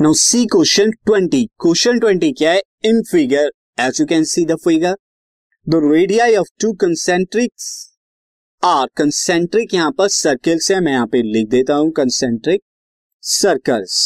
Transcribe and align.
Now 0.00 0.12
see 0.14 0.44
question 0.46 0.90
twenty 1.06 1.44
question 1.60 1.98
twenty 2.00 2.30
क्या 2.32 2.50
है? 2.52 2.60
In 2.86 3.00
figure 3.02 3.50
as 3.80 4.00
you 4.00 4.06
can 4.06 4.24
see 4.24 4.44
the 4.46 4.56
figure 4.64 4.94
the 5.66 5.80
radii 5.84 6.34
of 6.36 6.48
two 6.60 6.72
concentrics 6.82 7.64
are 8.62 8.86
concentric 8.96 9.74
यहाँ 9.74 9.90
पर 9.98 10.08
circles 10.08 10.70
है। 10.72 10.80
मैं 10.80 10.92
यहाँ 10.92 11.06
पे 11.06 11.22
लिख 11.24 11.48
देता 11.50 11.74
हूँ 11.74 11.90
concentric 11.92 12.62
circles 13.22 13.98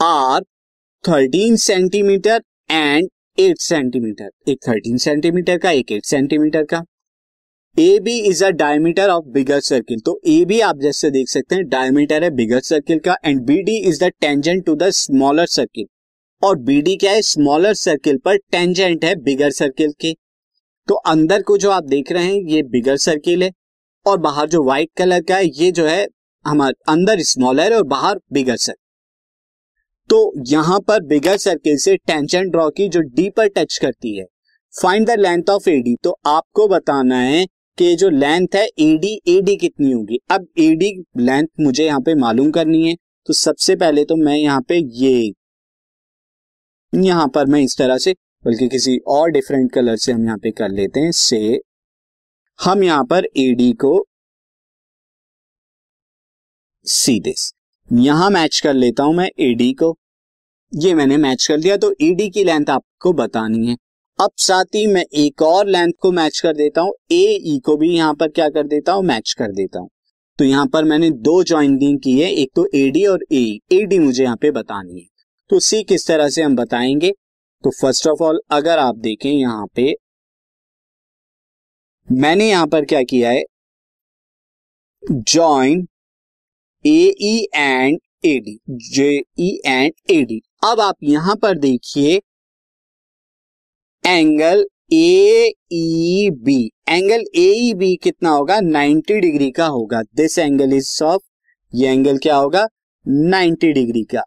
are 0.00 0.42
thirteen 1.04 1.56
centimetre 1.64 2.42
and 2.70 3.08
eight 3.38 3.60
centimetre 3.62 4.50
एक 4.50 4.58
थर्टीन 4.68 4.98
सेंटीमीटर 4.98 5.58
का, 5.58 5.70
एक 5.70 5.92
एट 5.92 6.04
सेंटीमीटर 6.06 6.64
का। 6.64 6.82
A 7.76 7.98
B 8.00 8.12
is 8.20 8.42
a 8.44 8.48
diameter 8.50 9.08
of 9.10 9.24
bigger 9.28 9.60
circle 9.60 10.00
तो 10.00 10.12
ए 10.26 10.44
बी 10.44 10.58
आप 10.60 10.78
जैसे 10.80 11.10
देख 11.10 11.28
सकते 11.28 11.54
हैं 11.54 11.64
डायमीटर 11.68 12.24
है 12.24 12.28
बिगर 12.30 12.60
सर्किल 12.60 12.98
का 12.98 13.16
and 13.24 13.40
B 13.40 13.56
D 13.62 13.76
is 13.88 13.98
the 14.04 14.10
tangent 14.20 14.64
to 14.66 14.74
the 14.74 14.88
smaller 14.90 15.46
circle 15.46 15.86
और 16.42 16.58
बी 16.58 16.80
डी 16.82 16.94
क्या 16.96 17.12
है? 17.12 17.22
स्मॉलर 17.22 17.74
सर्किल 17.74 18.18
पर 18.24 18.36
टेंजेंट 18.52 19.04
है 19.04 19.14
बिगर 19.16 19.50
सर्किल 19.50 19.92
के. 20.00 20.12
तो 20.88 20.94
अंदर 20.94 21.42
को 21.42 21.56
जो 21.58 21.70
आप 21.70 21.84
देख 21.84 22.12
रहे 22.12 22.24
हैं, 22.24 22.40
ये 22.44 22.62
बिगर 22.64 22.96
सर्किल 22.96 23.42
है. 23.42 23.50
और 24.06 24.18
बाहर 24.18 24.48
जो 24.48 24.62
व्हाइट 24.64 24.90
कलर 24.96 25.22
का 25.22 25.36
है, 25.36 25.46
ये 25.46 25.70
जो 25.70 25.86
है 25.86 26.06
हमारे 26.44 26.74
अंदर 26.88 27.22
स्मॉलर 27.22 27.74
और 27.74 27.82
बाहर 27.86 28.20
बिगर 28.32 28.56
सर्किल 28.56 28.82
तो 30.10 30.32
यहाँ 30.48 30.78
पर 30.80 31.02
बिगर 31.04 31.36
सर्किल 31.38 31.76
से 31.78 31.96
टेंजेंट 31.96 32.50
ड्रॉ 32.52 32.68
की 32.70 32.88
जो 32.88 33.00
डी 33.00 33.28
पर 33.30 33.48
टच 33.48 33.78
करती 33.78 34.16
है. 34.18 34.24
Find 34.74 35.06
the 35.06 35.18
length 35.18 35.50
of 35.50 35.68
A D 35.70 35.96
तो 36.04 36.16
आपको 36.26 36.68
बताना 36.68 37.18
है 37.18 37.44
कि 37.78 37.94
जो 37.96 38.08
लेंथ 38.10 38.54
है 38.54 38.64
एडी 38.80 39.14
एडी 39.28 39.56
कितनी 39.56 39.92
होगी? 39.92 40.18
अब 40.30 40.46
एडी 40.60 40.90
लेंथ 41.18 41.46
मुझे 41.60 41.84
यहाँ 41.86 42.00
पे 42.00 42.14
मालूम 42.16 42.50
करनी 42.52 42.88
है 42.88 42.94
तो 43.28 43.32
सबसे 43.34 43.76
पहले 43.76 44.04
तो 44.04 44.16
मैं 44.16 44.36
यहाँ 44.36 44.60
पे 44.68 44.76
ये, 44.76 45.32
यहाँ 46.92 47.26
पर 47.34 47.46
मैं 47.46 47.60
इस 47.62 47.76
तरह 47.78 47.98
से, 47.98 48.12
बल्कि 48.44 48.68
किसी 48.68 48.96
और 49.08 49.30
डिफरेंट 49.30 49.72
कलर 49.72 49.96
से 49.96 50.12
हम 50.12 50.24
यहाँ 50.24 50.38
पे 50.38 50.50
कर 50.52 50.68
लेते 50.70 51.00
हैं, 51.00 51.10
से, 51.12 51.60
हम 52.58 52.82
यहाँ 52.84 53.04
पर 53.04 53.24
एडी 53.38 53.72
को 53.74 54.04
सी 56.86 57.18
दिस 57.20 57.52
यहाँ 57.88 58.28
मैच 58.30 58.60
कर 58.60 58.74
लेता 58.74 59.02
हूँ 59.02 59.14
मैं 59.14 59.28
एडी 59.40 59.72
को, 59.72 59.94
ये 60.72 60.94
मैंने 60.94 61.16
मैच 61.18 61.46
कर 61.48 61.60
दिया 61.60 61.76
तो 61.76 61.94
एडी 62.02 62.28
की 62.30 62.44
लेंथ 62.44 62.70
आपको 62.70 63.12
बतानी 63.14 63.66
है। 63.66 63.76
अब 64.18 64.30
साथ 64.38 64.64
ही 64.74 64.86
मैं 64.86 65.04
एक 65.14 65.42
और 65.42 65.66
लेंथ 65.66 65.92
को 66.00 66.10
मैच 66.12 66.38
कर 66.40 66.52
देता 66.56 66.80
हूँ। 66.80 66.92
ए 67.12 67.22
ई 67.46 67.58
को 67.64 67.76
भी 67.76 67.88
यहाँ 67.96 68.14
पर 68.14 68.28
क्या 68.28 68.48
कर 68.48 68.66
देता 68.66 68.92
हूँ? 68.92 69.02
मैच 69.04 69.32
कर 69.38 69.52
देता 69.52 69.78
हूँ। 69.80 69.88
तो 70.38 70.44
यहाँ 70.44 70.66
पर 70.66 70.84
मैंने 70.84 71.10
दो 71.10 71.42
ज्वाइनिंग 71.44 71.98
की 72.00 72.18
है, 72.20 72.30
एक 72.32 72.50
तो 72.56 72.66
एडी 72.74 73.04
और 73.06 73.24
ए 73.32 73.42
एडी 73.72 73.98
मुझे 73.98 74.22
यहाँ 74.24 74.36
पे 74.36 74.50
बतानी 74.50 75.00
है। 75.00 75.06
तो 75.50 75.60
सी 75.60 75.82
किस 75.82 76.06
तरह 76.08 76.28
से 76.28 76.42
हम 76.42 76.56
बताएँगे? 76.56 77.10
तो 77.64 77.70
फ़र्स्ट 77.70 78.06
ऑफ़ 78.06 78.22
ऑल 78.22 78.40
अगर 78.50 78.78
आप 78.78 78.96
देखें 78.98 79.30
यहाँ 79.30 79.66
पे, 79.76 79.94
मैंने 82.08 82.48
यहाँ 82.50 82.66
पर 82.66 82.84
क्या 82.84 83.02
किया 83.02 83.30
है? 83.30 83.42
Join 85.02 85.86
A 86.84 87.46
and 87.54 87.98
A D 88.26 88.58
J 88.90 89.10
E 89.40 89.50
and 89.66 89.92
A D 90.10 90.40
अब 90.64 90.80
आप 90.80 90.96
यहाँ 91.02 91.36
पर 91.36 91.58
देखिए 91.58 92.20
angle 94.06 94.66
A 94.92 96.30
B. 96.32 96.70
Angle 96.88 97.24
A 97.36 97.72
B 97.76 97.96
कितना 97.96 98.30
होगा? 98.30 98.58
90 98.60 99.20
डिग्री 99.20 99.50
का 99.50 99.66
होगा। 99.66 100.02
दिस 100.02 100.38
एंगल 100.38 100.72
इज़ 100.72 100.86
सॉफ्ट 100.86 101.24
ये 101.74 101.88
एंगल 101.88 102.18
क्या 102.18 102.36
होगा? 102.36 102.66
90 103.08 103.72
डिग्री 103.72 104.02
का। 104.02 104.22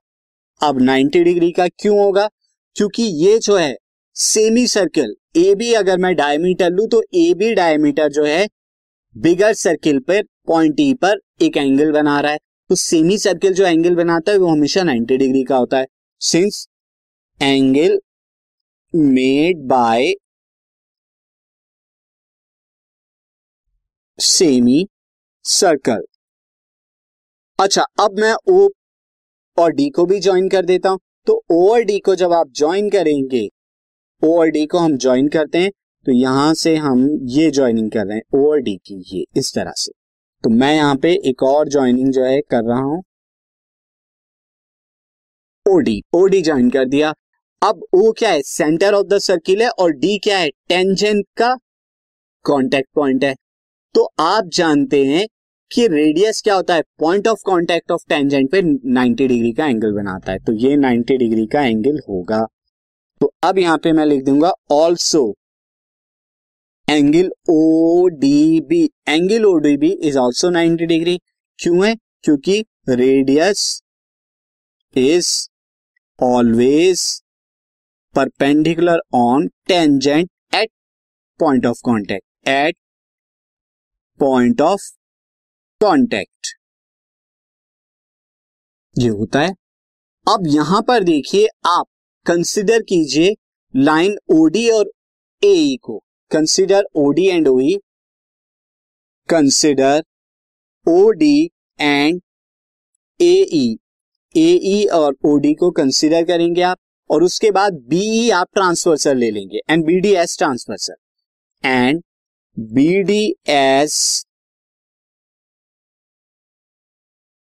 अब 0.64 0.82
90 0.82 1.24
डिग्री 1.24 1.52
का 1.52 1.68
क्यों 1.68 2.00
होगा? 2.00 2.30
क्योंकि 2.76 3.04
ये 3.04 3.38
जो 3.40 3.58
है 3.58 3.76
सेमी 4.16 4.68
सर्कल 4.68 5.14
ए 5.38 5.56
बी 5.56 5.74
अगर 5.74 5.98
मैं 5.98 6.16
डायमीटर 6.16 6.70
लू 6.70 6.88
तो 6.88 7.04
ए 7.16 7.34
बी 7.34 7.54
डायमीटर 7.54 8.10
जो 8.10 8.24
है 8.24 8.48
बिगर 9.18 9.54
सर्किल 9.54 10.00
पर 10.00 10.24
पॉइंट 10.48 10.80
ई 10.80 10.94
पर 10.94 11.20
एक 11.42 11.58
एंगल 11.58 11.92
बना 11.92 12.20
रहा 12.20 12.32
है। 12.32 12.40
तो 12.70 12.76
सेमी 12.76 13.18
सर्किल 13.18 13.54
जो 13.54 13.66
एंगल 13.66 13.96
बनाता 13.96 14.32
है, 14.32 14.38
वो 14.38 14.48
हमेशा 14.48 14.84
90 14.84 15.18
डिग्री 15.18 15.44
का 15.44 15.58
होता 15.58 15.78
है। 15.78 15.88
Since 16.20 16.68
angle 17.42 18.00
made 18.94 19.58
by 19.68 20.14
semicircle 25.46 26.04
अच्छा 27.60 27.82
अब 28.00 28.20
मैं 28.20 28.34
ओ 28.50 28.68
और 29.58 29.72
डी 29.72 29.90
को 29.90 30.06
भी 30.06 30.20
ज्वाइन 30.20 30.50
कर 30.50 30.66
देता 30.66 30.90
हूँ। 30.90 31.00
तो 31.28 31.42
ओ 31.52 31.70
और 31.72 31.84
डी 31.84 32.00
को 32.00 32.16
जब 32.16 32.34
आप 32.34 32.52
ज्वाइन 32.56 32.90
करेंगे 32.90 33.48
ओ 34.22 34.38
और 34.40 34.50
डी 34.50 34.66
को 34.66 34.78
हम 34.78 34.98
ज्वाइन 34.98 35.28
करते 35.28 35.58
हैं 35.58 35.72
तो 36.06 36.12
यहाँ 36.12 36.54
से 36.54 36.76
हम 36.78 37.08
ये 37.30 37.50
ज्वाइनिंग 37.52 37.92
कर 37.92 38.06
रहे 38.06 38.18
हैं 38.18 38.40
ओ 38.40 38.50
और 38.52 38.60
डी 38.62 38.76
की 38.78 39.04
ये, 39.16 39.24
इस 39.38 39.54
तरह 39.56 39.74
से। 39.78 39.92
तो 40.44 40.50
मैं 40.50 40.74
यहाँ 40.76 40.96
पे 40.96 41.14
एक 41.30 41.44
और 41.44 41.70
ज्वाइनिंग 41.70 42.12
जो 42.14 42.24
है, 42.24 42.40
कर 42.42 42.64
रहा 42.64 42.80
हूँ। 42.80 43.02
ओडी 45.66 46.02
ओडी 46.16 46.42
ज्वाइन 46.42 46.70
कर 46.70 46.86
दिया। 46.86 47.14
अब 47.62 47.82
ओ 47.94 48.12
क्या 48.12 48.30
है? 48.30 48.42
सेंटर 48.42 48.94
ऑफ़ 48.94 49.08
द 49.08 49.18
सर्किल 49.18 49.62
है 49.62 49.70
और 49.70 49.92
डी 49.92 50.18
क्या 50.18 50.38
है? 50.38 50.50
टेंजेंट 50.70 51.26
का 51.38 51.56
कॉन्टेक्ट 52.46 52.90
पॉइंट 52.96 53.24
है। 53.24 53.34
तो 53.96 54.04
आप 54.20 54.50
जानते 54.54 55.04
हैं 55.06 55.26
कि 55.72 55.88
रेडियस 55.88 56.42
क्या 56.42 56.56
होता 56.56 56.76
है? 56.76 56.82
Point 57.00 57.28
of 57.28 57.40
contact 57.46 57.92
of 57.92 58.02
tangent 58.10 58.52
पे 58.52 58.62
90 58.92 59.28
डिग्री 59.28 59.52
का 59.54 59.68
एंगल 59.68 59.94
बनाता 59.94 60.32
है। 60.32 60.40
तो 60.40 60.54
ये 60.54 60.76
90 60.78 61.18
डिग्री 61.18 61.46
का 61.48 61.62
एंगल 61.62 62.00
होगा। 62.10 62.46
तो 63.22 63.34
अब 63.44 63.58
यहाँ 63.58 63.78
पे 63.78 63.92
मैं 63.92 64.06
लिख 64.06 64.24
दूँगा 64.24 64.52
also 64.72 65.34
angle 66.88 67.32
O 67.50 68.08
D 68.08 68.60
B 68.62 68.84
angle 69.10 69.46
O 69.46 69.58
D 69.58 69.78
B 69.78 69.92
is 70.02 70.18
also 70.18 70.50
90 70.50 70.86
degree 70.86 71.18
क्यों 71.60 71.88
है? 71.88 71.96
क्योंकि 72.24 72.64
radius 72.90 73.82
is 74.96 75.50
always 76.20 77.24
perpendicular 78.18 79.00
on 79.16 79.48
tangent 79.68 80.30
at 80.56 80.70
point 81.40 81.66
of 81.66 81.82
contact 81.86 82.50
at 82.50 82.76
point 84.20 84.62
of 84.62 84.86
contact 85.82 86.48
ये 88.96 89.10
होता 89.10 89.40
है। 89.40 89.50
अब 90.28 90.48
यहाँ 90.48 90.82
पर 90.88 91.04
देखिए 91.04 91.48
आप 91.68 91.86
कंसिडर 92.26 92.82
कीजिए 92.84 93.36
लाइन 93.74 94.18
ओडी 94.36 94.70
और 94.70 94.90
ए 95.42 95.54
e 95.66 95.78
को। 95.84 95.98
Consider 96.32 96.88
O D 96.98 97.28
and 97.28 97.48
O E 97.48 97.76
consider 99.30 100.04
O D 100.88 101.50
and 101.80 102.22
A 103.20 103.78
A 104.36 104.84
और 104.94 105.16
ओडी 105.26 105.54
को 105.54 105.72
कंसिडर 105.74 106.24
करेंगे 106.26 106.62
आप। 106.64 106.78
और 107.10 107.24
उसके 107.24 107.52
बाद 107.52 107.74
बीई 107.90 108.30
आप 108.30 108.48
ट्रांसफर्सर 108.54 109.16
ले 109.16 109.32
लेंगे 109.32 109.60
and 109.70 109.86
B 109.86 110.00
D 110.00 110.14
as 110.16 110.38
transversal 110.38 110.96
and 111.64 112.02
B 112.58 113.04
D 113.04 113.24
as 113.50 114.26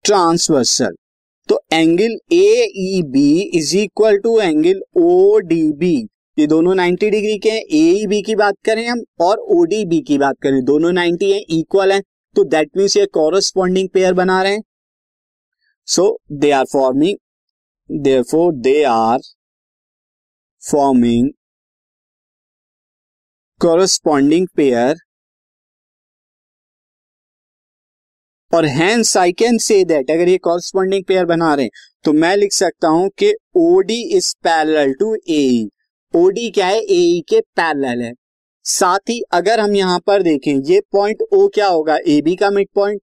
transversal 0.05 0.95
तो 1.49 1.59
angle 1.73 2.19
A 2.33 2.67
E 2.79 3.03
B 3.03 3.31
is 3.55 3.77
equal 3.77 4.19
to 4.19 4.39
angle 4.41 4.81
O 4.97 5.39
D 5.39 5.63
B 5.73 5.97
ये 6.37 6.47
दोनों 6.47 6.75
90 6.75 7.11
डिग्री 7.11 7.39
के 7.39 7.51
हैं। 7.51 7.61
ए 7.61 8.07
बी 8.07 8.21
e 8.21 8.25
की 8.27 8.35
बात 8.35 8.55
करें 8.65 8.87
हम 8.89 9.01
और 9.21 9.39
ओ 9.39 9.63
डी 9.65 9.85
बी 9.85 10.01
की 10.01 10.19
बात 10.19 10.37
करें। 10.43 10.63
दोनों 10.65 10.93
90 10.93 11.33
हैं 11.33 11.41
इक्वल 11.59 11.93
हैं। 11.93 12.03
तो 12.37 12.45
दैट 12.45 12.71
मीन्स 12.77 12.97
ये 12.97 13.07
कॉरस्पॉन्डिंग 13.13 13.89
पेयर 13.89 14.15
बना 14.15 14.43
रहे 14.43 14.53
हैं। 14.53 14.63
So 15.89 16.19
they 16.33 16.51
are 16.51 16.65
forming 16.65 17.17
therefore 18.23 18.53
they 18.55 18.83
are 18.85 19.21
forming 20.67 21.31
corresponding 23.61 24.47
pair 24.57 24.97
और 28.53 28.65
hence 28.67 29.17
I 29.17 29.33
can 29.33 29.59
say 29.59 29.83
that 29.85 30.11
अगर 30.11 30.29
ये 30.29 30.39
कॉरस्पॉन्डिंग 30.39 31.05
पेयर 31.05 31.25
बना 31.27 31.55
रहे 31.55 31.65
हैं 31.65 31.71
तो 32.05 32.13
मैं 32.15 32.35
लिख 32.37 32.53
सकता 32.53 32.89
हूँ 32.89 33.09
कि 33.19 33.33
O D 33.57 34.01
is 34.17 34.35
parallel 34.45 34.93
to 35.01 35.15
A 35.31 35.69
O D 36.15 36.51
क्या 36.51 36.67
है? 36.67 36.79
ए 36.79 37.01
e 37.19 37.23
के 37.31 37.41
पैरेलल 37.57 38.03
है। 38.03 38.13
साथ 38.65 39.11
ही 39.11 39.21
अगर 39.35 39.61
हम 39.61 39.75
यहाँ 39.77 39.99
पर 40.07 40.23
देखें, 40.23 40.53
ये 40.55 40.81
पॉइंट 40.93 41.23
ओ 41.33 41.47
क्या 41.55 41.67
होगा? 41.69 41.97
ए 41.99 42.21
बी 42.23 42.37
का 42.37 42.51
मिड 42.51 42.69
पॉइंट 42.75 43.01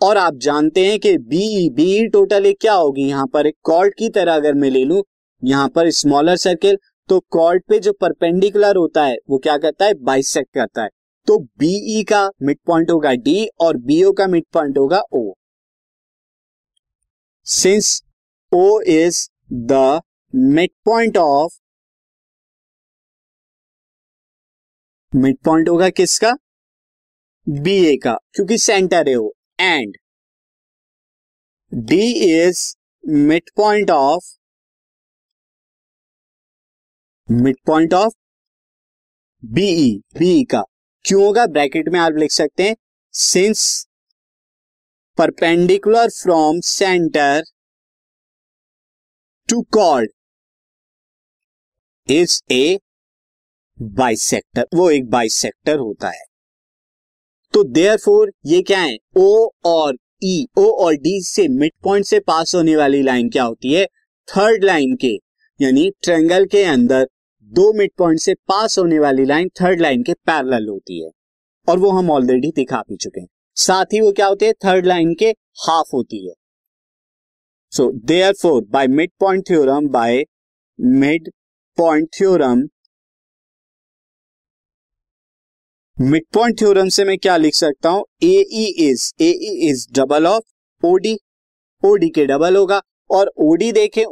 और 0.00 0.16
आप 0.18 0.34
जानते 0.42 0.86
हैं 0.86 0.98
कि 1.00 1.16
बी 1.18 1.68
बी 1.70 2.06
टोटल 2.08 2.46
एक 2.46 2.56
क्या 2.60 2.72
होगी? 2.74 3.08
यहाँ 3.08 3.26
पर 3.32 3.46
एक 3.46 3.56
कॉर्ड 3.64 3.94
की 3.98 4.08
तरह 4.10 4.34
अगर 4.34 4.54
मैं 4.54 4.70
ले 4.70 4.84
लू, 4.84 5.02
यहाँ 5.42 5.68
पर 5.68 5.90
स्मॉलर 5.92 6.36
सर्किल 6.38 6.78
तो 7.08 7.18
कॉर्ड 7.30 7.62
पे 7.68 7.78
जो 7.78 7.92
परपेंडिकुलर 8.00 8.76
होता 8.76 9.04
है, 9.04 9.16
वो 9.30 9.38
क्या 9.38 9.56
करता 9.58 9.84
है? 9.84 9.94
बाइसेक्ट 9.94 10.54
करता 10.54 10.82
है। 10.82 10.88
तो 11.28 11.38
बीई 11.58 12.00
e 12.00 12.04
का 12.08 12.28
मिड 12.42 12.58
पॉइंट 12.66 12.90
होगा 12.90 13.12
डी 13.24 13.46
और 13.60 13.76
बीओ 13.86 14.12
का 14.12 14.26
मिड 14.26 14.44
पॉइंट 14.52 14.78
होगा 14.78 15.00
O 15.14 15.32
since 17.46 18.02
O 18.52 18.80
is 18.82 19.26
the 19.52 20.00
midpoint 20.84 21.16
of 21.16 21.58
midpoint 25.44 25.68
होगा 25.68 25.88
किसका? 25.90 26.32
बी 27.46 27.74
ए 27.86 27.96
का, 27.96 28.14
क्योंकि 28.34 28.58
सेंटर 28.58 29.08
है 29.08 29.16
वो। 29.16 29.32
And 29.60 29.96
D 31.72 32.02
is 32.30 32.62
midpoint 33.56 33.90
of 33.90 34.24
midpoint 37.66 37.94
of 37.94 38.12
B E 39.44 40.02
B E 40.18 40.44
का। 40.44 40.62
क्यों 41.04 41.22
होगा? 41.24 41.46
ब्रैकेट 41.46 41.88
में 41.88 41.98
आप 42.00 42.12
लिख 42.12 42.30
सकते 42.30 42.62
हैं। 42.62 42.76
Since 43.12 43.86
perpendicular 45.18 46.08
from 46.08 46.60
centre 46.60 47.42
to 49.48 49.62
chord 49.62 50.10
is 52.08 52.40
a 52.52 52.78
bisector 53.82 54.66
वो 54.74 54.90
एक 54.90 55.10
बाइसेक्टर 55.10 55.78
होता 55.78 56.08
है। 56.08 56.24
तो 57.52 57.64
देयर 57.64 57.96
फोर 57.96 58.32
ये 58.46 58.62
क्या 58.62 58.80
है? 58.80 58.96
ओ 59.16 59.48
और 59.64 59.96
ई 60.24 60.44
e, 60.44 60.58
ओ 60.58 60.70
और 60.84 60.94
डी 60.94 61.20
से 61.22 61.48
मिड 61.48 61.72
पॉइंट 61.82 62.06
से 62.06 62.20
पास 62.20 62.54
होने 62.54 62.76
वाली 62.76 63.02
लाइन 63.02 63.28
क्या 63.30 63.44
होती 63.44 63.72
है? 63.72 63.86
थर्ड 64.28 64.64
लाइन 64.64 64.96
के 64.96 65.14
यानी 65.60 65.90
ट्रेंगल 66.02 66.46
के 66.46 66.64
अंदर 66.64 67.06
दो 67.48 67.72
मिड 67.72 67.90
पॉइंट 67.98 68.20
से 68.20 68.32
पास 68.48 68.78
होने 68.78 68.98
वाली 68.98 69.24
लाइन 69.24 69.48
थर्ड 69.60 69.80
लाइन 69.80 70.02
के 70.02 70.12
पैरेलल 70.26 70.68
होती 70.68 71.04
है। 71.04 71.10
और 71.68 71.78
वो 71.78 71.90
हम 71.90 72.10
ऑलरेडी 72.10 72.50
दिखा 72.56 72.80
भी 72.80 72.96
चुके 72.96 73.20
हैं। 73.20 73.28
साथ 73.56 73.92
ही 73.92 74.00
वो 74.00 74.10
क्या 74.12 74.26
होती 74.26 74.46
है? 74.46 74.52
थर्ड 74.52 74.86
लाइन 74.86 75.14
के 75.14 75.28
हाफ़ 75.66 75.90
होती 75.94 76.26
है। 76.28 76.34
So 77.72 77.90
therefore 78.32 78.64
by 78.64 78.86
midpoint 79.20 79.48
theorem 79.48 79.88
by 79.88 80.24
midpoint 81.78 82.08
theorem 82.18 82.62
midpoint 86.34 86.58
theorem 86.58 86.88
से 86.88 87.04
मैं 87.04 87.18
क्या 87.18 87.36
लिख 87.36 87.54
सकता 87.54 87.88
हूँ? 87.88 88.04
A 88.22 88.40
is 88.90 89.12
A 89.22 89.30
is 89.70 89.86
double 89.92 90.26
of 90.26 90.86
O D 90.86 91.16
O D 91.82 92.08
के 92.08 92.26
डबल 92.26 92.56
होगा। 92.56 92.82
और 93.10 93.32
ओडी 93.38 93.72
देखें 93.72 94.04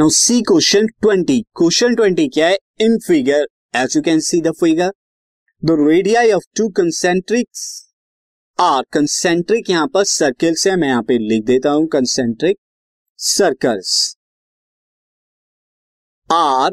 now 0.00 0.08
see 0.08 0.40
question 0.48 0.86
twenty 1.02 1.40
question 1.56 1.94
twenty 1.94 2.26
क्या 2.34 2.46
है? 2.48 2.56
In 2.80 2.96
figure 3.06 3.46
as 3.76 3.96
you 3.96 4.02
can 4.02 4.20
see 4.26 4.40
the 4.40 4.52
figure 4.60 4.92
the 5.62 5.76
radii 5.80 6.30
of 6.32 6.44
two 6.56 6.68
concentrics 6.76 7.64
are 8.58 8.82
concentric 8.92 9.68
यहाँ 9.70 9.86
पर 9.94 10.04
circle 10.04 10.54
से 10.54 10.76
मैं 10.76 10.88
यहाँ 10.88 11.02
पे 11.08 11.18
लिख 11.18 11.44
देता 11.44 11.70
हूँ 11.70 11.86
concentric 11.92 12.58
circles 13.18 13.92
are 16.30 16.72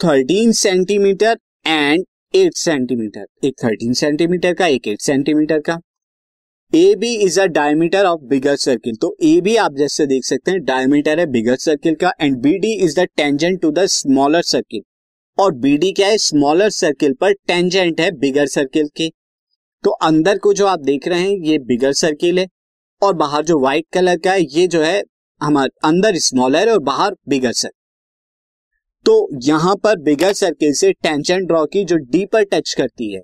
thirteen 0.00 0.52
centimetre 0.64 1.38
and 1.66 2.04
eight 2.34 2.56
centimetre 2.56 3.46
एक 3.46 3.54
थर्टीन 3.64 3.92
सेंटीमीटर 3.92 4.54
का, 4.54 4.66
एक 4.66 4.88
एट 4.88 5.00
सेंटीमीटर 5.00 5.60
का। 5.60 5.78
A 6.72 6.94
B 6.94 7.12
is 7.24 7.38
a 7.40 7.44
diameter 7.46 8.04
of 8.04 8.20
bigger 8.20 8.56
circle 8.56 8.94
तो 9.00 9.14
ए 9.22 9.40
बी 9.40 9.54
आप 9.56 9.74
जैसे 9.74 10.06
देख 10.06 10.24
सकते 10.24 10.50
हैं 10.50 10.60
डायमीटर 10.64 11.18
है 11.18 11.26
बिगर 11.26 11.56
सर्किल 11.56 11.94
का 11.94 12.10
and 12.20 12.36
B 12.36 12.56
D 12.58 12.72
is 12.84 12.98
the 13.00 13.04
tangent 13.16 13.60
to 13.60 13.70
the 13.70 13.84
smaller 13.88 14.42
circle 14.42 14.82
और 15.38 15.52
बी 15.54 15.76
डी 15.78 15.92
क्या 15.92 16.08
है? 16.08 16.16
स्मॉलर 16.18 16.70
सर्किल 16.70 17.12
पर 17.12 17.32
टेंजेंट 17.46 18.00
है 18.00 18.10
बिगर 18.12 18.46
सर्किल 18.46 18.88
के. 18.96 19.08
तो 19.84 19.90
अंदर 19.90 20.38
को 20.38 20.52
जो 20.52 20.66
आप 20.66 20.80
देख 20.80 21.06
रहे 21.08 21.20
हैं, 21.20 21.36
ये 21.38 21.58
बिगर 21.60 21.92
सर्किल 21.92 22.38
है. 22.38 22.46
और 23.02 23.14
बाहर 23.14 23.44
जो 23.44 23.58
व्हाइट 23.60 23.84
कलर 23.92 24.18
का 24.18 24.32
है, 24.32 24.42
ये 24.42 24.66
जो 24.66 24.82
है 24.82 25.02
हमारे 25.40 25.70
अंदर 25.84 26.16
स्मॉलर 26.18 26.70
और 26.70 26.78
बाहर 26.80 27.14
बिगर 27.28 27.52
सर्किल 27.52 27.74
तो 29.06 29.28
यहाँ 29.44 29.74
पर 29.76 29.98
बिगर 30.00 30.32
सर्किल 30.32 30.72
से 30.74 30.92
टेंजेंट 30.92 31.46
ड्रॉ 31.48 31.64
की 31.66 31.84
जो 31.84 31.96
डी 31.96 32.24
पर 32.26 32.44
टच 32.44 32.74
करती 32.74 33.12
है. 33.12 33.20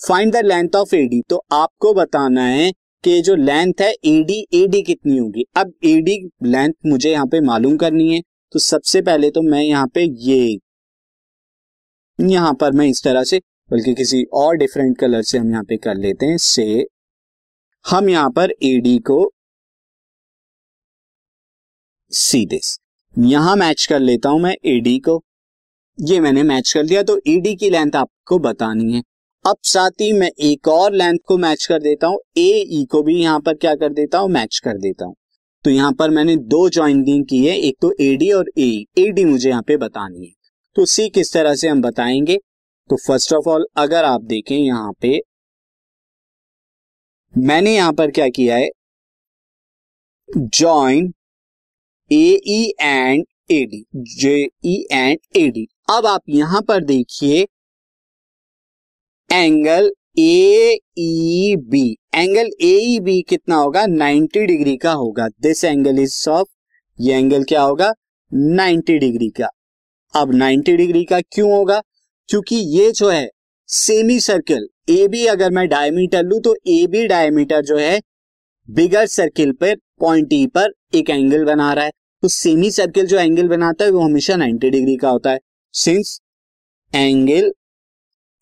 Find 0.00 0.32
the 0.32 0.44
length 0.44 0.76
of 0.76 0.94
A D 0.94 1.20
तो 1.30 1.42
आपको 1.52 1.94
बताना 1.94 2.44
है 2.44 2.72
कि 3.06 3.20
जो 3.22 3.34
लेंथ 3.36 3.80
है 3.80 3.90
एडी 4.06 4.40
एडी 4.54 4.82
कितनी 4.82 5.16
होगी? 5.18 5.44
अब 5.56 5.72
एडी 5.84 6.16
लेंथ 6.44 6.72
मुझे 6.86 7.10
यहाँ 7.10 7.26
पे 7.26 7.40
मालूम 7.42 7.76
करनी 7.76 8.08
है 8.10 8.20
तो 8.54 8.58
सबसे 8.60 9.00
पहले 9.02 9.30
तो 9.30 9.42
मैं 9.42 9.60
यहाँ 9.62 9.86
पे 9.94 10.02
ये, 10.02 10.58
यहाँ 12.18 12.52
पर 12.54 12.72
मैं 12.72 12.86
इस 12.88 13.02
तरह 13.04 13.24
से, 13.24 13.38
बल्कि 13.70 13.94
किसी 13.94 14.22
और 14.34 14.56
डिफरेंट 14.56 14.98
कलर 14.98 15.22
से 15.22 15.38
हम 15.38 15.50
यहाँ 15.50 15.64
पे 15.64 15.76
कर 15.78 15.94
लेते 15.96 16.26
हैं, 16.26 16.36
से, 16.38 16.86
हम 17.84 18.08
यहाँ 18.08 18.30
पर 18.30 18.52
एडी 18.64 18.98
को 19.06 19.30
सी 22.12 22.44
दिस 22.46 22.78
यहाँ 23.16 23.56
मैच 23.56 23.86
कर 23.86 24.00
लेता 24.00 24.28
हूँ 24.28 24.40
मैं 24.40 24.54
एडी 24.66 24.98
को। 25.00 25.22
ये 25.98 26.18
मैंने 26.20 26.42
मैच 26.44 26.72
कर 26.72 26.86
दिया 26.86 27.02
तो 27.02 27.18
ईडी 27.28 27.54
की 27.56 27.70
लेंथ 27.70 27.96
आपको 27.96 28.38
बतानी 28.40 28.92
है। 28.92 29.02
अब 29.46 29.56
साथ 29.64 30.00
ही 30.00 30.12
मैं 30.12 30.28
एक 30.42 30.68
और 30.68 30.92
लेंथ 30.92 31.18
को 31.26 31.36
मैच 31.38 31.64
कर 31.66 31.78
देता 31.80 32.06
हूँ। 32.06 32.18
ए 32.38 32.48
ई 32.72 32.84
को 32.90 33.02
भी 33.02 33.14
यहाँ 33.20 33.40
पर 33.40 33.54
क्या 33.54 33.74
कर 33.74 33.92
देता 33.92 34.18
हूँ? 34.18 34.28
मैच 34.30 34.58
कर 34.64 34.78
देता 34.78 35.04
हूँ। 35.04 35.14
तो 35.64 35.70
यहाँ 35.70 35.92
पर 35.92 36.10
मैंने 36.10 36.36
दो 36.46 36.68
ज्वाइनिंग 36.68 37.24
की 37.26 37.44
है 37.46 37.56
एक 37.58 37.76
तो 37.82 37.92
एडी 38.00 38.30
और 38.32 38.50
ए 38.58 38.68
एडी 38.98 39.24
मुझे 39.24 39.48
यहाँ 39.50 39.62
पे 39.62 39.76
बतानी 39.76 40.26
है। 40.26 40.32
तो 40.76 40.84
सी 40.86 41.08
किस 41.08 41.32
तरह 41.32 41.54
से 41.54 41.68
हम 41.68 41.82
बताएँगे? 41.82 42.36
तो 42.90 42.96
फ़र्स्ट 43.06 43.32
ऑफ़ 43.32 43.48
ऑल 43.48 43.66
अगर 43.76 44.04
आप 44.04 44.22
देखें 44.24 44.56
यहाँ 44.56 44.92
पे, 45.02 45.18
मैंने 47.34 47.74
यहाँ 47.76 47.92
पर 47.92 48.10
क्या 48.10 48.28
किया 48.28 48.56
है? 48.56 48.68
Join 50.28 51.12
A 52.10 52.72
and 52.80 53.24
A D 53.52 53.84
J 54.18 54.36
E 54.66 54.76
and 54.92 55.18
A D 55.36 55.66
अब 55.90 56.06
आप 56.06 56.22
यहाँ 56.28 56.62
पर 56.68 56.84
देखिए 56.84 57.46
angle 59.36 59.90
A 60.18 60.76
B 61.58 61.96
angle 62.14 62.50
A 62.62 62.98
B 63.02 63.20
कितना 63.22 63.56
होगा? 63.56 63.84
90 63.86 64.44
डिग्री 64.46 64.76
का 64.76 64.92
होगा। 64.92 65.28
दिस 65.28 65.64
एंगल 65.64 65.98
इज़ 65.98 66.28
ऑफ़ 66.30 66.48
ये 67.00 67.14
एंगल 67.14 67.44
क्या 67.44 67.62
होगा? 67.62 67.92
90 68.34 68.98
डिग्री 68.98 69.28
का। 69.30 69.48
अब 70.14 70.32
90 70.34 70.76
डिग्री 70.76 71.04
का 71.04 71.20
क्यों 71.20 71.52
होगा? 71.52 71.80
क्योंकि 72.28 72.56
ये 72.56 72.90
जो 72.92 73.10
है 73.10 73.28
सेमी 73.68 74.18
सर्कल 74.20 74.66
ए 74.90 75.08
बी 75.08 75.26
अगर 75.26 75.50
मैं 75.50 75.68
डायमीटर 75.68 76.22
लू 76.22 76.40
तो 76.40 76.56
ए 76.68 76.86
बी 76.86 77.06
डायमीटर 77.06 77.62
जो 77.62 77.76
है 77.76 78.00
बिगर 78.68 79.06
सर्किल 79.06 79.52
पर 79.52 79.76
पॉइंट 80.00 80.32
ई 80.32 80.46
पर 80.46 80.72
एक 80.94 81.10
एंगल 81.10 81.44
बना 81.44 81.72
रहा 81.72 81.84
है। 81.84 81.90
तो 82.22 82.28
सेमी 82.28 82.70
सर्किल 82.70 83.06
जो 83.06 83.18
एंगल 83.18 83.48
बनाता 83.48 83.84
है, 83.84 83.90
वो 83.90 84.00
हमेशा 84.00 84.36
90 84.36 84.70
डिग्री 84.70 84.96
का 84.96 85.10
होता 85.10 85.30
है। 85.30 85.38
Since 85.72 86.20
angle 86.94 87.52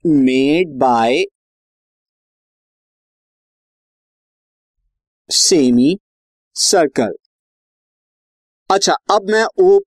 made 0.04 0.72
by 0.78 1.24
semicircle 6.56 7.14
अच्छा 8.70 8.92
अब 9.10 9.30
मैं 9.30 9.44
ओ 9.62 9.78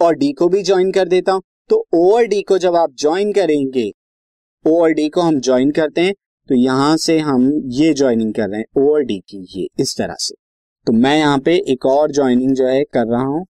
और 0.00 0.14
डी 0.14 0.32
को 0.32 0.48
भी 0.48 0.62
ज्वाइन 0.62 0.92
कर 0.92 1.08
देता 1.08 1.32
हूँ। 1.32 1.42
तो 1.70 1.84
ओ 1.94 2.12
और 2.14 2.26
डी 2.26 2.40
को 2.42 2.58
जब 2.58 2.76
आप 2.76 2.94
ज्वाइन 2.98 3.32
करेंगे 3.32 3.90
ओ 4.64 4.80
और 4.82 4.92
डी 4.92 5.08
को 5.08 5.20
हम 5.20 5.40
ज्वाइन 5.40 5.70
करते 5.70 6.00
हैं 6.00 6.14
तो 6.48 6.54
यहाँ 6.54 6.96
से 6.96 7.18
हम 7.18 7.46
ये 7.72 7.92
ज्वाइनिंग 7.94 8.32
कर 8.34 8.48
रहे 8.48 8.60
हैं 8.60 8.82
ओ 8.82 8.92
और 8.94 9.02
डी 9.04 9.18
की 9.20 9.46
ये, 9.58 9.68
इस 9.80 9.94
तरह 9.98 10.16
से। 10.18 10.34
तो 10.86 10.92
मैं 10.92 11.16
यहाँ 11.18 11.38
पे 11.38 11.56
एक 11.72 11.86
और 11.86 12.12
ज्वाइनिंग 12.12 12.54
जो 12.56 12.66
है 12.66 12.82
कर 12.84 13.06
रहा 13.06 13.22
हूँ। 13.22 13.44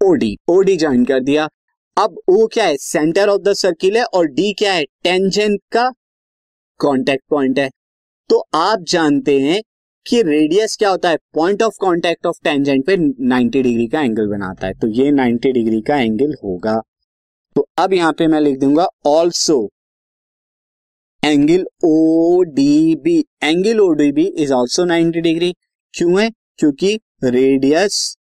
ओडी 0.00 0.36
ओडी 0.48 0.76
ज्वाइन 0.76 1.04
कर 1.04 1.20
दिया। 1.20 1.48
अब 1.98 2.18
ओ 2.28 2.46
क्या 2.46 2.64
है? 2.64 2.76
सेंटर 2.76 3.28
ऑफ़ 3.28 3.42
द 3.42 3.52
सर्किल 3.52 3.96
है 3.96 4.02
और 4.04 4.26
डी 4.26 4.52
क्या 4.52 4.72
है? 4.72 4.84
टेंजेंट 4.84 5.60
का 5.72 5.90
कॉन्टेक्ट 6.80 7.24
पॉइंट 7.30 7.58
है। 7.58 7.70
तो 8.30 8.38
आप 8.54 8.84
जानते 8.88 9.40
हैं 9.40 9.62
कि 10.06 10.22
रेडियस 10.22 10.76
क्या 10.76 10.90
होता 10.90 11.10
है? 11.10 11.16
Point 11.34 11.62
of 11.62 11.74
contact 11.80 12.26
of 12.26 12.36
tangent 12.44 12.86
पे 12.86 12.96
90 12.96 13.62
डिग्री 13.62 13.86
का 13.86 14.00
एंगल 14.00 14.26
बनाता 14.26 14.66
है। 14.66 14.74
तो 14.74 14.88
ये 14.88 15.10
90 15.12 15.52
डिग्री 15.52 15.80
का 15.80 15.96
एंगल 15.96 16.34
होगा। 16.44 16.80
तो 17.56 17.66
अब 17.78 17.92
यहाँ 17.92 18.12
पे 18.12 18.26
मैं 18.26 18.40
लिख 18.40 18.58
दूँगा 18.58 18.86
also 19.06 19.68
angle 21.24 21.66
O 21.84 22.42
D 22.42 22.94
B 22.94 23.24
angle 23.42 23.80
O 23.80 23.92
D 23.92 24.12
B 24.12 24.26
is 24.38 24.52
also 24.52 24.84
90 24.84 25.20
degree 25.20 25.52
क्यों 25.94 26.22
है? 26.22 26.30
क्योंकि 26.30 27.00
radius 27.24 28.16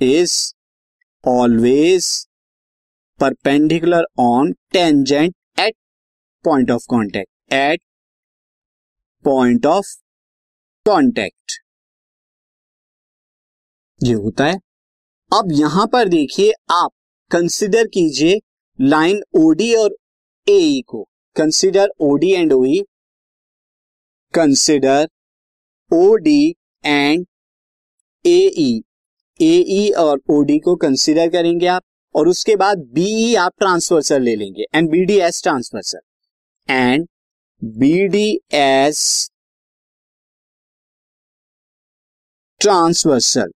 is 0.00 0.54
always 1.24 2.27
perpendicular 3.20 4.04
on 4.20 4.52
tangent 4.72 5.34
at 5.60 5.74
point 6.44 6.70
of 6.70 6.86
contact 6.90 7.52
at 7.54 7.80
point 9.24 9.66
of 9.66 9.86
contact 10.86 11.58
ये 14.00 14.12
होता 14.14 14.44
है। 14.44 14.54
अब 15.32 15.48
यहाँ 15.52 15.86
पर 15.92 16.08
देखिए 16.08 16.52
आप 16.72 16.90
कंसिडर 17.30 17.86
कीजिए 17.94 18.38
लाइन 18.78 19.22
ओडी 19.36 19.74
और 19.74 19.96
ए 20.46 20.82
को। 20.88 21.02
Consider 21.36 21.88
OD 22.00 22.30
and 22.32 22.52
OE 22.52 22.80
consider 24.34 25.08
OD 25.90 26.54
and 26.84 27.26
AE 28.24 29.90
और 29.98 30.20
ओडी 30.30 30.58
को 30.58 30.74
कंसिडर 30.76 31.28
करेंगे 31.30 31.66
आप। 31.66 31.82
और 32.14 32.28
उसके 32.28 32.56
बाद 32.56 32.78
बीई 32.94 33.34
आप 33.34 33.52
ट्रांसफर्सर 33.58 34.20
ले 34.20 34.34
लेंगे 34.36 34.64
and 34.74 34.90
B 34.90 35.04
D 35.04 35.18
S 35.18 35.42
transversal 35.42 36.00
and 36.68 37.06
B 37.62 38.06
D 38.08 38.28
S 38.52 39.30
transversal 42.60 43.50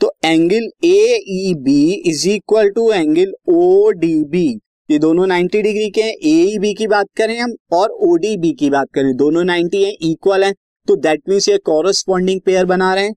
तो 0.00 0.12
angle 0.24 0.68
A 0.84 1.22
E 1.28 1.54
B 1.54 1.80
is 2.10 2.28
equal 2.28 2.70
to 2.70 2.90
angle 2.92 3.32
O 3.48 3.90
D 3.90 4.14
B 4.24 4.46
ये 4.90 4.98
दोनों 4.98 5.26
90 5.26 5.62
डिग्री 5.62 5.90
के 5.90 6.02
हैं। 6.02 6.12
ए 6.24 6.58
बी 6.58 6.72
की 6.74 6.86
बात 6.86 7.06
करें 7.16 7.38
हम, 7.40 7.54
और 7.72 7.90
ओ 7.90 8.14
डी 8.16 8.36
बी 8.36 8.52
की 8.52 8.70
बात 8.70 8.88
करें। 8.94 9.14
दोनों 9.16 9.44
90 9.44 9.84
हैं 9.84 9.92
इक्वल 10.10 10.44
हैं। 10.44 10.54
तो 10.88 10.96
दैट 10.96 11.22
मीन्स 11.28 11.48
ये 11.48 11.58
कॉरस्पॉन्डिंग 11.58 12.40
पेयर 12.40 12.64
बना 12.64 12.94
रहे 12.94 13.04
हैं। 13.04 13.14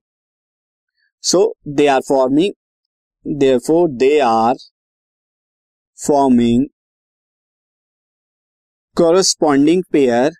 So 1.24 1.42
they 1.68 1.86
are 1.86 2.00
forming 2.00 2.52
therefore 3.26 3.88
they 3.90 4.18
are 4.18 4.54
forming 5.98 6.66
corresponding 8.96 9.82
pair 9.92 10.32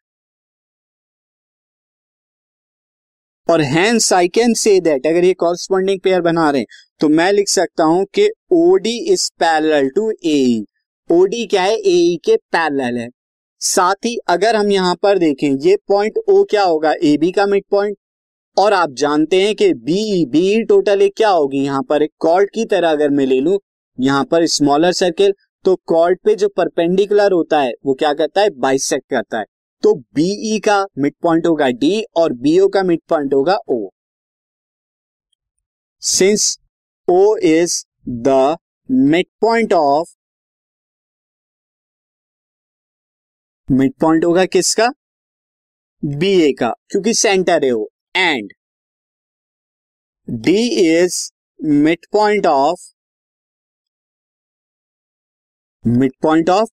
और 3.49 3.61
hence 3.63 4.13
I 4.13 4.29
can 4.29 4.55
say 4.55 4.79
that 4.81 5.07
अगर 5.07 5.25
ये 5.25 5.35
कॉरस्पॉन्डिंग 5.35 6.01
पेयर 6.01 6.21
बना 6.23 6.51
रहे 6.51 6.61
हैं 6.61 6.67
तो 7.01 7.09
मैं 7.09 7.31
लिख 7.33 7.49
सकता 7.49 7.85
हूँ 7.85 8.05
कि 8.15 8.29
OD 8.53 8.97
is 9.13 9.31
parallel 9.39 9.89
to 9.89 10.11
A 10.27 10.65
OD 11.11 11.47
क्या 11.47 11.63
है? 11.63 11.75
ए 11.75 12.17
e 12.17 12.19
के 12.25 12.37
पैरेलल 12.53 12.99
है। 12.99 13.09
साथ 13.61 14.05
ही 14.05 14.17
अगर 14.29 14.57
हम 14.57 14.71
यहाँ 14.71 14.95
पर 15.03 15.19
देखें, 15.19 15.49
ये 15.49 15.77
पॉइंट 15.89 16.19
ओ 16.29 16.43
क्या 16.51 16.63
होगा? 16.63 16.93
ए 17.05 17.17
बी 17.21 17.31
का 17.33 17.47
मिड 17.47 17.65
पॉइंट 17.71 17.97
और 18.57 18.73
आप 18.73 18.91
जानते 18.99 19.41
हैं 19.43 19.55
कि 19.57 19.73
बी 19.75 20.25
बी 20.27 20.65
टोटल 20.65 21.03
एक 21.03 21.15
क्या 21.17 21.29
होगी? 21.31 21.65
यहाँ 21.65 21.83
पर 21.83 22.03
एक 22.03 22.11
कॉर्ड 22.21 22.51
की 22.55 22.65
तरह 22.65 22.91
अगर 22.91 23.11
मैं 23.11 23.27
ले 23.27 23.41
लू, 23.41 23.59
यहाँ 23.99 24.25
पर 24.25 24.47
स्मॉलर 24.49 24.93
सर्किल 24.93 25.35
तो 25.69 25.75
कॉर्ड 25.87 26.19
पे 26.25 26.35
जो 26.35 26.49
परपेंडिकुलर 26.49 27.33
होता 27.33 27.61
है, 27.61 27.73
वो 27.87 27.95
क्या 27.95 28.13
करता 28.15 28.41
है? 28.41 28.51
बाइसेक्ट 28.51 29.11
करता 29.11 29.39
है। 29.39 29.45
तो 29.83 29.95
बीई 30.15 30.57
e 30.57 30.61
का 30.65 30.77
मिड 30.99 31.15
पॉइंट 31.23 31.47
होगा 31.47 31.69
डी 31.81 32.03
और 32.17 32.33
बीओ 32.33 32.69
का 32.69 32.83
मिड 32.83 33.01
पॉइंट 33.09 33.35
होगा 33.35 33.57
O 33.69 33.79
since 36.03 36.59
O 37.09 37.37
is 37.37 37.75
the 38.09 38.57
mid 38.89 39.27
point 39.41 39.73
of 39.73 40.15
mid 43.69 43.93
point 44.01 44.25
होगा 44.25 44.45
किसका? 44.47 44.89
बी 46.03 46.33
ए 46.43 46.53
का, 46.53 46.75
क्योंकि 46.91 47.15
सेंटर 47.15 47.65
है 47.65 47.73
वो। 47.73 47.89
And 48.17 48.53
D 50.29 50.61
is 50.87 51.29
mid 51.61 52.07
point 52.13 52.47
of 52.47 52.93
mid 55.89 56.13
point 56.23 56.51
of 56.51 56.69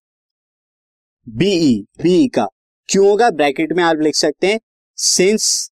BE 1.28 1.74
B 2.02 2.28
का। 2.28 2.46
क्यों 2.88 3.08
होगा? 3.08 3.30
ब्रैकेट 3.30 3.72
में 3.72 3.82
आप 3.84 3.96
लिख 3.96 4.14
सकते 4.14 4.46
हैं 4.46 4.60
since 4.96 5.70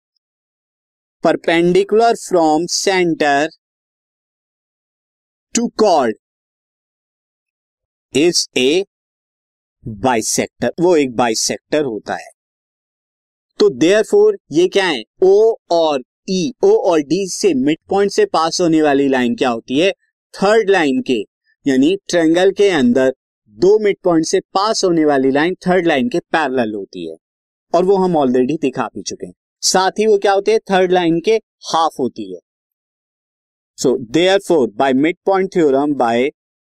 perpendicular 1.24 2.14
from 2.14 2.66
centre 2.66 3.48
to 5.54 5.66
chord 5.68 6.16
is 8.16 8.46
a 8.56 8.84
bisector 9.88 10.72
वो 10.80 10.96
एक 10.96 11.14
बाइसेक्टर 11.16 11.84
होता 11.84 12.14
है। 12.14 12.30
तो 13.58 13.68
देयर 13.68 14.02
फोर 14.02 14.38
ये 14.52 14.68
क्या 14.68 14.86
है? 14.86 15.02
ओ 15.22 15.54
और 15.70 16.02
ई 16.30 16.50
e, 16.50 16.64
ओ 16.64 16.76
और 16.90 17.00
डी 17.00 17.26
से 17.28 17.54
मिड 17.54 17.78
पॉइंट 17.88 18.10
से 18.12 18.26
पास 18.26 18.60
होने 18.60 18.82
वाली 18.82 19.08
लाइन 19.08 19.36
क्या 19.36 19.48
होती 19.48 19.78
है? 19.78 19.90
थर्ड 20.34 20.70
लाइन 20.70 21.02
के 21.02 21.20
यानी 21.66 21.96
ट्रेंगल 22.08 22.52
के 22.52 22.68
अंदर 22.70 23.12
दो 23.58 23.78
मिड 23.78 23.96
पॉइंट 24.04 24.24
से 24.26 24.40
पास 24.54 24.84
होने 24.84 25.04
वाली 25.04 25.30
लाइन 25.30 25.54
थर्ड 25.66 25.86
लाइन 25.86 26.08
के 26.08 26.18
पैरेलल 26.32 26.74
होती 26.74 27.08
है। 27.10 27.16
और 27.74 27.84
वो 27.84 27.96
हम 27.96 28.16
ऑलरेडी 28.16 28.56
दिखा 28.56 28.86
भी 28.86 29.02
चुके 29.02 29.26
हैं। 29.26 29.34
साथ 29.62 29.98
ही 29.98 30.06
वो 30.06 30.18
क्या 30.18 30.32
होती 30.32 30.50
है? 30.50 30.58
थर्ड 30.58 30.92
लाइन 30.92 31.20
के 31.20 31.34
हाफ़ 31.72 31.96
होती 32.00 32.32
है। 32.32 32.38
So 33.78 33.96
therefore 34.38 34.68
by 34.70 34.92
mid 34.92 35.16
point 35.26 35.54
theorem 35.54 35.94
by 35.94 36.30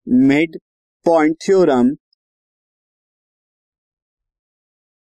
mid 0.09 0.59
point 1.07 1.37
theorem 1.47 1.91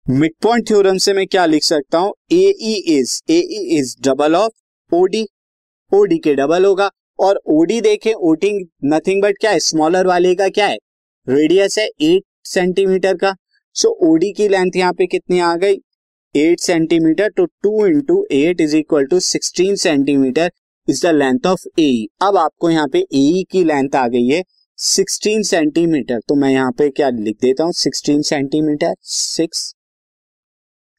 mid 0.06 0.32
point 0.44 0.68
theorem 0.68 0.98
से 0.98 1.14
मैं 1.14 1.28
क्या 1.28 1.46
लिख 1.46 1.64
सकता 1.64 1.98
हूँ? 1.98 2.14
A 2.32 2.50
is 2.90 3.22
AE 3.30 3.66
is 3.80 3.96
double 4.02 4.36
of 4.36 4.96
OD 4.96 5.26
OD 5.92 6.18
के 6.18 6.36
डबल 6.36 6.66
होगा। 6.66 6.92
और 7.20 7.42
ओडी 7.48 7.82
देखें 7.82 8.14
ओटी 8.14 8.52
नथिंग 8.86 9.24
बट 9.24 9.38
क्या 9.42 9.52
है? 9.52 9.60
स्मॉलर 9.60 10.08
वाले 10.08 10.36
का 10.36 10.48
क्या 10.50 10.68
है? 10.68 10.78
रेडियस 11.28 11.78
है 11.80 11.86
एट 12.02 12.24
सेंटीमीटर 12.46 13.16
का। 13.16 13.34
सो 13.76 13.88
so, 13.88 14.10
ओडी 14.10 14.32
की 14.34 14.48
लेंथ 14.48 14.76
यहाँ 14.76 14.94
पे 14.94 15.06
कितनी 15.08 15.40
आ 15.40 15.54
गई? 15.56 15.76
एट 16.36 16.60
सेंटीमीटर 16.60 17.30
तो 17.38 17.46
two 17.64 17.86
into 17.86 18.26
eight 18.32 18.62
is 18.62 18.76
equal 18.78 19.06
to 19.06 19.20
sixteen 19.20 19.76
centimetre 19.76 20.50
is 20.88 21.06
the 21.06 21.12
length 21.12 21.48
of 21.48 21.68
A 21.80 22.08
अब 22.22 22.38
आपको 22.38 22.70
यहाँ 22.70 22.88
पे 22.88 23.00
ए 23.00 23.44
की 23.52 23.64
लेंथ 23.64 23.96
आ 23.96 24.08
गई 24.08 24.28
है 24.28 24.42
सिक्सटीन 24.80 25.44
सेंटीमीटर 25.44 26.20
तो 26.30 26.36
मैं 26.36 26.50
यहाँ 26.50 26.72
पे 26.72 26.90
क्या 26.90 27.10
लिख 27.12 27.38
देता 27.42 27.64
हूँ? 27.64 27.74
सिक्सटीन 27.74 28.22
सेंटीमीटर 28.24 28.96
सिक्स 29.04 29.74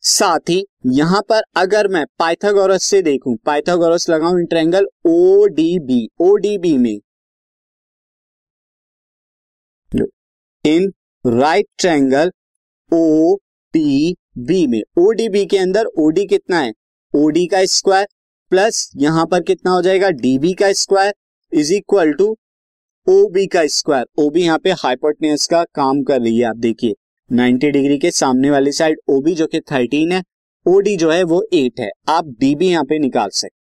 साथ 0.02 0.50
ही 0.50 0.64
यहाँ 0.94 1.22
पर 1.28 1.42
अगर 1.56 1.88
मैं 1.88 2.04
पाइथागोरस 2.18 2.84
से 2.84 3.02
देखूँ 3.02 3.36
पाइथागोरस 3.46 4.08
लगाऊँ 4.10 4.40
in 4.40 4.46
triangle 4.46 4.86
O 5.06 5.46
D 5.46 5.78
B 5.80 6.06
O 6.20 6.34
D 6.36 6.58
B 6.58 6.76
में। 6.78 6.98
In 10.64 10.84
right 11.24 11.66
triangle 11.78 12.30
O 12.92 13.36
D 13.74 14.14
B 14.38 14.66
में। 14.66 14.82
ओ 14.98 15.10
डी 15.12 15.28
बी 15.28 15.44
के 15.46 15.58
अंदर 15.58 15.86
ओडी 15.98 16.26
कितना 16.26 16.58
है? 16.58 16.72
ओडी 17.14 17.46
का 17.46 17.64
स्क्वायर 17.64 18.06
प्लस 18.52 18.90
यहाँ 18.96 19.24
पर 19.26 19.42
कितना 19.42 19.70
हो 19.70 19.80
जाएगा? 19.82 20.10
डीबी 20.10 20.52
का 20.54 20.72
square 20.72 21.12
is 21.52 21.72
equal 21.74 22.12
to 22.12 22.28
O 23.06 23.28
B 23.28 23.46
का 23.46 23.66
स्क्वायर 23.68 24.06
ओ 24.18 24.28
बी 24.30 24.42
यहाँ 24.42 24.58
पे 24.58 24.72
हाइपोटनियस 24.82 25.46
का 25.46 25.64
काम 25.74 26.02
कर 26.02 26.20
रही 26.20 26.38
है 26.38 26.44
आप 26.44 26.56
देखिए। 26.58 26.94
90 27.30 27.70
डिग्री 27.72 27.98
के 27.98 28.10
सामने 28.10 28.50
वाली 28.50 28.72
साइड 28.72 28.98
ओबी 29.10 29.34
जो 29.34 29.46
कि 29.46 29.60
13 29.72 30.12
है 30.12 30.22
ओडी 30.66 30.96
जो 30.96 31.10
है 31.10 31.22
वो 31.24 31.42
8 31.54 31.80
है। 31.80 31.90
आप 32.08 32.28
डी 32.40 32.54
भी 32.54 32.70
यहाँ 32.70 32.84
पे 32.84 32.98
निकाल 32.98 33.28
सकते 33.30 33.60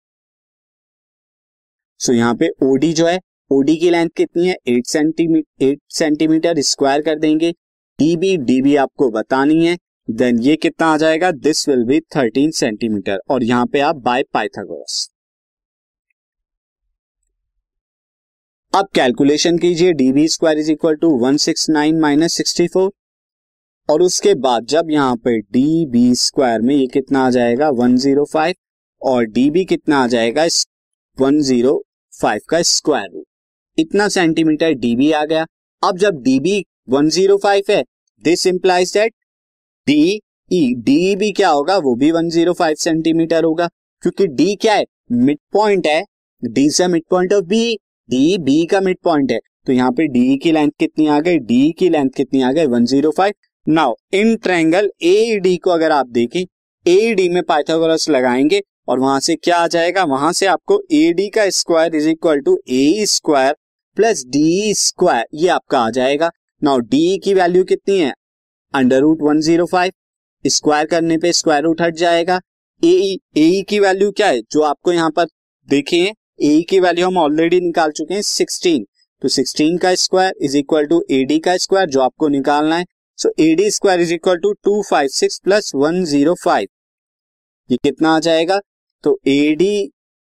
सो 2.00 2.12
so, 2.12 2.18
यहाँ 2.18 2.34
पे 2.34 2.48
ओडी 2.62 2.92
जो 2.92 3.06
है 3.06 3.18
ओडी 3.50 3.76
की 3.76 3.90
लेंथ 3.90 4.08
कितनी 4.16 4.46
है? 4.48 4.56
Eight 4.68 4.86
centimetre 4.86 5.64
eight 5.64 5.78
centimetre 5.88 6.60
square 6.60 7.02
कर 7.02 7.18
देंगे। 7.18 7.50
डीबी 7.98 8.36
डीबी 8.38 8.74
आपको 8.76 9.10
बतानी 9.10 9.64
है। 9.66 9.76
देन 10.08 10.38
ये 10.38 10.56
कितना 10.56 10.86
आ 10.86 10.96
जाएगा? 10.96 11.30
दिस 11.30 11.68
विल 11.68 11.84
बी 11.84 12.00
13 12.16 12.50
सेंटीमीटर 12.50 13.20
और 13.30 13.44
यहाँ 13.44 13.66
पे 13.66 13.80
आप 13.80 13.96
बाय 14.04 14.22
पाइथागोरस। 14.34 15.08
अब 18.72 18.88
कैलकुलेशन 18.94 19.58
कीजिए। 19.58 19.92
DB 19.92 20.26
square 20.28 20.58
is 20.58 20.70
equal 20.72 20.96
to 20.96 21.10
one 21.18 21.36
six 21.36 21.68
nine 21.70 22.00
minus 22.00 22.32
sixty 22.32 22.66
four 22.68 22.90
और 23.88 24.02
उसके 24.02 24.34
बाद 24.40 24.66
जब 24.66 24.90
यहाँ 24.90 25.16
पे 25.16 25.38
डी 25.40 25.86
बी 25.86 26.14
स्क्वायर 26.16 26.60
में 26.60 26.74
ये 26.74 26.86
कितना 26.86 27.26
आ 27.26 27.30
जाएगा? 27.30 27.70
वन 27.70 27.96
ज़ीरो 27.96 28.24
फाइव 28.24 28.54
और 29.02 29.24
डी 29.28 29.50
बी 29.50 29.64
कितना 29.64 30.02
आ 30.04 30.06
जाएगा? 30.06 30.46
वन 31.18 31.40
ज़ीरो 31.42 31.82
फाइव 32.12 32.40
का 32.50 32.62
स्क्वायर 32.62 33.10
रूट 33.14 33.27
इतना 33.78 34.08
सेंटीमीटर 34.08 34.72
डी 34.74 34.94
बी 34.96 35.10
आ 35.12 35.24
गया। 35.24 35.46
अब 35.82 35.98
जब 35.98 36.22
डी 36.22 36.38
बी 36.40 36.64
वन 36.88 37.08
ज़ीरो 37.08 37.40
है 37.70 37.82
this 38.24 38.46
implies 38.46 38.92
that 38.94 39.12
D 39.86 40.20
E 40.50 40.74
D 40.76 41.14
B 41.16 41.30
क्या 41.32 41.48
होगा? 41.48 41.76
वो 41.76 41.94
भी 41.94 42.10
वन 42.12 42.28
ज़ीरो 42.30 42.52
फाइव 42.52 42.74
सेंटीमीटर 42.74 43.44
होगा। 43.44 43.68
क्योंकि 44.02 44.26
डी 44.26 44.54
क्या 44.56 44.74
है? 44.74 44.84
मिड 45.12 45.38
पॉइंट 45.52 45.86
है। 45.86 46.02
डी 46.42 46.68
से 46.70 46.86
mid 46.88 47.02
point 47.10 47.32
of 47.32 47.44
B 47.44 47.76
D 48.08 48.38
B 48.38 48.64
का 48.66 48.80
मिड 48.80 48.98
पॉइंट 49.04 49.32
है। 49.32 49.38
तो 49.66 49.72
यहाँ 49.72 49.90
पे 49.92 50.06
डी 50.08 50.36
की 50.36 50.52
लेंथ 50.52 50.70
कितनी 50.78 51.06
आ 51.06 51.20
गई? 51.20 51.38
डी 51.38 51.70
की 51.78 51.88
लेंथ 51.88 52.10
कितनी 52.16 52.42
आ 52.42 52.52
गई? 52.52 52.66
One 52.66 52.84
zero 52.84 53.10
five 53.10 53.34
now 53.66 53.94
in 54.14 54.34
triangle 54.36 54.90
A 55.02 55.38
D 55.42 55.56
को 55.56 55.70
अगर 55.70 55.92
आप 55.92 56.06
देखें 56.08 56.44
ए 56.86 57.14
डी 57.14 57.28
में 57.28 57.42
पाइथागोरस 57.42 58.08
लगाएँगे 58.10 58.62
और 58.88 58.98
वहाँ 58.98 59.20
से 59.20 59.34
क्या 59.36 59.56
आ 59.56 59.66
जाएगा? 59.66 60.04
वहाँ 60.04 60.32
से 60.32 60.46
आपको 60.46 60.80
ए 60.92 61.12
डी 61.12 61.28
का 61.28 61.48
square 61.50 61.94
is 61.96 62.08
equal 62.08 62.40
to 62.40 62.58
A 62.68 63.04
square 63.06 63.54
plus 63.98 64.22
D 64.26 64.74
square, 64.76 65.24
ये 65.34 65.48
आपका 65.48 65.78
आ 65.80 65.90
जाएगा। 65.90 66.30
नाउ 66.62 66.78
डी 66.80 67.18
की 67.24 67.32
वैल्यू 67.34 67.62
कितनी 67.64 67.98
है? 67.98 68.12
Under 68.74 69.00
root 69.00 69.22
one 69.22 69.40
zero 69.40 69.64
five 69.66 69.92
square 70.44 70.86
करने 70.86 71.16
पे 71.18 71.32
स्क्वायर 71.32 71.62
रूट 71.62 71.80
हट 71.82 71.94
जाएगा। 71.96 72.38
ए 72.82 73.16
ए 73.36 73.64
की 73.68 73.80
वैल्यू 73.80 74.10
क्या 74.12 74.26
है? 74.28 74.40
जो 74.42 74.62
आपको 74.62 74.92
यहाँ 74.92 75.10
पर 75.10 75.26
देखे 75.68 76.00
ए 76.42 76.62
की 76.70 76.80
वैल्यू 76.80 77.06
हम 77.06 77.18
ऑलरेडी 77.18 77.60
निकाल 77.60 77.90
चुके 77.92 78.14
हैं 78.14 78.22
सिक्सटीन 78.24 78.86
तो 79.22 79.28
सिक्सटीन 79.30 79.78
का 79.78 79.94
square 79.96 80.34
is 80.42 80.56
equal 80.56 80.86
to 80.86 81.02
A 81.10 81.22
D 81.24 81.38
का 81.40 81.56
स्क्वायर 81.58 81.88
जो 81.90 82.00
आपको 82.00 82.28
निकालना 82.30 82.76
है। 82.76 82.84
So 83.18 83.32
A 83.40 83.54
D 83.54 83.70
square 83.70 84.00
is 84.00 84.14
equal 84.14 84.38
to 84.38 84.52
two 84.64 84.82
five 84.90 85.08
six 85.12 85.40
plus 85.44 85.72
one 85.74 86.04
zero 86.06 86.34
five 86.44 86.68
ये 87.70 87.76
कितना 87.82 88.14
आ 88.16 88.18
जाएगा? 88.20 88.60
तो 89.04 89.18
A 89.28 89.54
D 89.54 89.90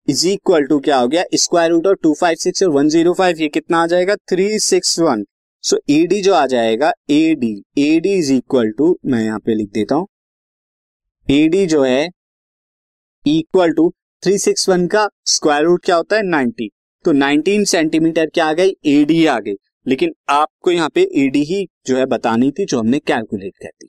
is 0.08 0.26
equal 0.28 0.64
to 0.66 0.78
क्या 0.80 0.96
हो 0.98 1.08
गया? 1.08 1.24
Square 1.34 1.70
root 1.70 1.86
of 1.86 1.96
two 2.02 2.12
five 2.20 2.36
six 2.40 2.62
और 2.62 2.70
वन 2.70 2.88
ज़ीरो 2.88 3.12
फाइव 3.14 3.40
ये 3.40 3.48
कितना 3.48 3.82
आ 3.82 3.86
जाएगा? 3.86 4.14
Three 4.28 4.58
six 4.60 4.98
one 5.00 5.24
so 5.64 5.78
A 5.90 6.02
D 6.06 6.20
जो 6.22 6.34
आ 6.34 6.46
जाएगा 6.46 6.92
A 7.10 7.34
D 7.40 7.52
A 7.78 8.00
D 8.00 8.12
is 8.18 8.32
equal 8.32 8.70
to 8.78 8.96
मैं 9.06 9.22
यहाँ 9.24 9.38
पे 9.38 9.54
लिख 9.54 9.70
देता 9.74 9.94
हूँ. 9.94 10.06
ए 11.28 11.46
डी 11.48 11.64
जो 11.66 11.82
है 11.84 12.08
equal 13.26 13.72
to 13.72 13.88
three 14.22 14.36
six 14.38 14.68
one 14.68 14.86
का 14.86 15.08
स्क्वायर 15.26 15.64
रूट 15.64 15.84
क्या 15.84 15.96
होता 15.96 16.16
है? 16.16 16.22
नाइनटी 16.22 16.70
तो 17.04 17.12
नाइनटीन 17.12 17.64
सेंटीमीटर 17.64 18.26
क्या 18.34 18.46
आ 18.46 18.52
गई? 18.52 18.74
ए 18.86 19.04
डी 19.04 19.24
आ 19.26 19.38
गई. 19.40 19.54
लेकिन 19.86 20.12
आपको 20.30 20.70
यहाँ 20.70 20.88
पे 20.94 21.02
ए 21.16 21.28
डी 21.28 21.42
ही 21.44 21.66
जो 21.86 21.96
है 21.96 22.06
बतानी 22.06 22.50
थी, 22.50 22.64
जो 22.64 22.78
हमने 22.78 22.98
कैलकुलेट 23.00 23.52
कर 23.62 23.68
दी. 23.68 23.88